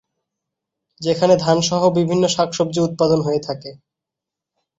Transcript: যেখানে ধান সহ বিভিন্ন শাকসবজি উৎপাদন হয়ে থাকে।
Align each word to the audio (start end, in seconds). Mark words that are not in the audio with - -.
যেখানে 1.01 1.33
ধান 1.37 1.57
সহ 1.61 1.81
বিভিন্ন 1.89 2.23
শাকসবজি 2.27 2.79
উৎপাদন 2.81 3.19
হয়ে 3.21 3.41
থাকে। 3.43 3.71